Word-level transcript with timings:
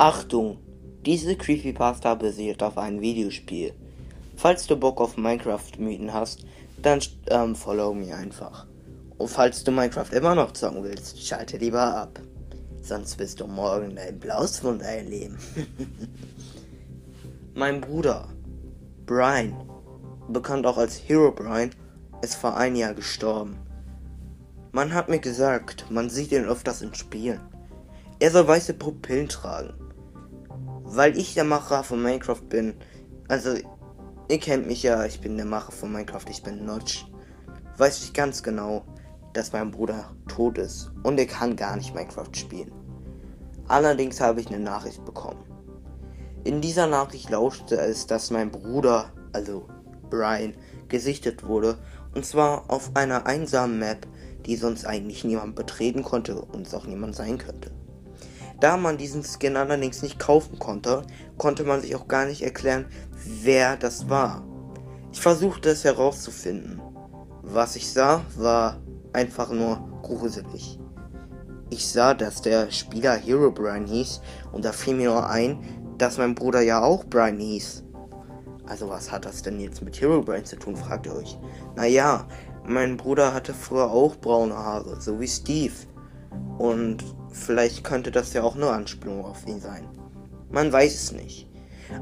Achtung! 0.00 0.56
Diese 1.04 1.36
Creepypasta 1.36 2.14
basiert 2.14 2.62
auf 2.62 2.78
einem 2.78 3.02
Videospiel. 3.02 3.74
Falls 4.34 4.66
du 4.66 4.74
Bock 4.74 4.98
auf 4.98 5.18
Minecraft-Mythen 5.18 6.14
hast, 6.14 6.46
dann 6.80 7.02
ähm, 7.26 7.54
follow 7.54 7.92
mir 7.92 8.16
einfach. 8.16 8.66
Und 9.18 9.28
falls 9.28 9.62
du 9.62 9.72
Minecraft 9.72 10.10
immer 10.12 10.34
noch 10.34 10.52
zocken 10.52 10.84
willst, 10.84 11.22
schalte 11.22 11.58
lieber 11.58 11.98
ab. 11.98 12.18
Sonst 12.80 13.18
wirst 13.18 13.40
du 13.40 13.46
morgen 13.46 13.94
dein 13.94 14.18
blaues 14.18 14.64
Wunder 14.64 14.86
erleben. 14.86 15.36
mein 17.54 17.82
Bruder, 17.82 18.26
Brian, 19.04 19.54
bekannt 20.30 20.64
auch 20.64 20.78
als 20.78 20.96
Hero 20.96 21.30
Brian, 21.30 21.72
ist 22.22 22.36
vor 22.36 22.56
ein 22.56 22.74
Jahr 22.74 22.94
gestorben. 22.94 23.58
Man 24.72 24.94
hat 24.94 25.10
mir 25.10 25.20
gesagt, 25.20 25.90
man 25.90 26.08
sieht 26.08 26.32
ihn 26.32 26.46
öfters 26.46 26.80
in 26.80 26.94
Spielen. 26.94 27.42
Er 28.18 28.30
soll 28.30 28.48
weiße 28.48 28.72
Pupillen 28.72 29.28
tragen. 29.28 29.74
Weil 30.92 31.16
ich 31.16 31.34
der 31.34 31.44
Macher 31.44 31.84
von 31.84 32.02
Minecraft 32.02 32.42
bin, 32.48 32.74
also 33.28 33.54
ihr 34.28 34.38
kennt 34.40 34.66
mich 34.66 34.82
ja, 34.82 35.04
ich 35.04 35.20
bin 35.20 35.36
der 35.36 35.46
Macher 35.46 35.70
von 35.70 35.92
Minecraft, 35.92 36.24
ich 36.28 36.42
bin 36.42 36.64
Notch, 36.64 37.06
weiß 37.78 38.02
ich 38.02 38.12
ganz 38.12 38.42
genau, 38.42 38.84
dass 39.32 39.52
mein 39.52 39.70
Bruder 39.70 40.10
tot 40.26 40.58
ist 40.58 40.90
und 41.04 41.20
er 41.20 41.26
kann 41.26 41.54
gar 41.54 41.76
nicht 41.76 41.94
Minecraft 41.94 42.34
spielen. 42.34 42.72
Allerdings 43.68 44.20
habe 44.20 44.40
ich 44.40 44.48
eine 44.48 44.58
Nachricht 44.58 45.04
bekommen. 45.04 45.44
In 46.42 46.60
dieser 46.60 46.88
Nachricht 46.88 47.30
lauschte 47.30 47.76
es, 47.76 48.08
dass 48.08 48.32
mein 48.32 48.50
Bruder, 48.50 49.12
also 49.32 49.68
Brian, 50.10 50.54
gesichtet 50.88 51.46
wurde 51.46 51.78
und 52.16 52.26
zwar 52.26 52.64
auf 52.68 52.96
einer 52.96 53.26
einsamen 53.26 53.78
Map, 53.78 54.08
die 54.44 54.56
sonst 54.56 54.86
eigentlich 54.86 55.22
niemand 55.22 55.54
betreten 55.54 56.02
konnte 56.02 56.40
und 56.40 56.66
es 56.66 56.74
auch 56.74 56.86
niemand 56.86 57.14
sein 57.14 57.38
könnte. 57.38 57.70
Da 58.60 58.76
man 58.76 58.98
diesen 58.98 59.24
Skin 59.24 59.56
allerdings 59.56 60.02
nicht 60.02 60.18
kaufen 60.18 60.58
konnte, 60.58 61.02
konnte 61.38 61.64
man 61.64 61.80
sich 61.80 61.96
auch 61.96 62.08
gar 62.08 62.26
nicht 62.26 62.42
erklären, 62.42 62.84
wer 63.42 63.76
das 63.76 64.08
war. 64.08 64.44
Ich 65.12 65.20
versuchte 65.20 65.70
es 65.70 65.84
herauszufinden. 65.84 66.80
Was 67.42 67.74
ich 67.74 67.90
sah, 67.90 68.22
war 68.36 68.76
einfach 69.12 69.50
nur 69.50 69.80
gruselig. 70.02 70.78
Ich 71.70 71.88
sah, 71.88 72.14
dass 72.14 72.42
der 72.42 72.70
Spieler 72.70 73.14
Hero 73.14 73.50
Brian 73.50 73.86
hieß 73.86 74.20
und 74.52 74.64
da 74.64 74.72
fiel 74.72 74.94
mir 74.94 75.10
nur 75.10 75.28
ein, 75.28 75.58
dass 75.98 76.18
mein 76.18 76.34
Bruder 76.34 76.60
ja 76.60 76.82
auch 76.82 77.04
Brian 77.04 77.38
hieß. 77.38 77.84
Also 78.66 78.88
was 78.88 79.10
hat 79.10 79.24
das 79.24 79.42
denn 79.42 79.58
jetzt 79.58 79.82
mit 79.82 80.00
Hero 80.00 80.20
Brian 80.20 80.44
zu 80.44 80.56
tun, 80.56 80.76
fragt 80.76 81.06
ihr 81.06 81.14
euch. 81.14 81.38
Naja, 81.76 82.26
mein 82.66 82.96
Bruder 82.96 83.32
hatte 83.34 83.54
früher 83.54 83.90
auch 83.90 84.16
braune 84.16 84.56
Haare, 84.56 85.00
so 85.00 85.18
wie 85.18 85.26
Steve. 85.26 85.72
Und 86.58 87.04
vielleicht 87.32 87.84
könnte 87.84 88.10
das 88.10 88.32
ja 88.32 88.42
auch 88.42 88.56
eine 88.56 88.70
Anspielung 88.70 89.24
auf 89.24 89.46
ihn 89.46 89.60
sein. 89.60 89.88
Man 90.50 90.72
weiß 90.72 90.94
es 90.94 91.12
nicht. 91.12 91.48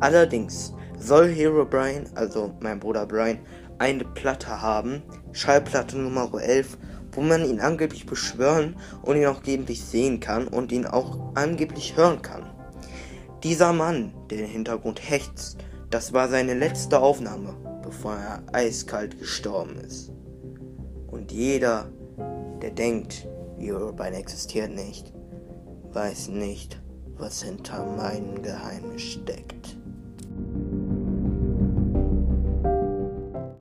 Allerdings 0.00 0.72
soll 0.98 1.28
Hero 1.28 1.64
Brian, 1.64 2.06
also 2.14 2.52
mein 2.60 2.80
Bruder 2.80 3.06
Brian, 3.06 3.38
eine 3.78 4.04
Platte 4.04 4.62
haben, 4.62 5.02
Schallplatte 5.32 5.98
Nummer 5.98 6.30
11, 6.40 6.78
wo 7.12 7.20
man 7.20 7.44
ihn 7.44 7.60
angeblich 7.60 8.06
beschwören 8.06 8.76
und 9.02 9.16
ihn 9.16 9.26
auch 9.26 9.42
angeblich 9.42 9.84
sehen 9.84 10.20
kann 10.20 10.48
und 10.48 10.72
ihn 10.72 10.86
auch 10.86 11.18
angeblich 11.34 11.96
hören 11.96 12.22
kann. 12.22 12.50
Dieser 13.42 13.72
Mann, 13.72 14.12
der 14.30 14.38
den 14.38 14.50
Hintergrund 14.50 15.00
hechtzt, 15.02 15.58
das 15.90 16.12
war 16.12 16.28
seine 16.28 16.54
letzte 16.54 17.00
Aufnahme, 17.00 17.54
bevor 17.82 18.14
er 18.14 18.42
eiskalt 18.52 19.18
gestorben 19.18 19.76
ist. 19.78 20.12
Und 21.06 21.32
jeder, 21.32 21.90
der 22.60 22.70
denkt, 22.70 23.26
Eurobein 23.58 24.14
existiert 24.14 24.70
nicht, 24.70 25.12
weiß 25.92 26.28
nicht, 26.28 26.80
was 27.18 27.42
hinter 27.42 27.84
meinem 27.84 28.42
Geheimnis 28.42 29.02
steckt. 29.02 29.75